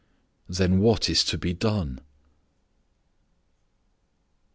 Then 0.49 0.79
what 0.79 1.07
is 1.11 1.23
to 1.25 1.37
be 1.37 1.53
done? 1.53 2.01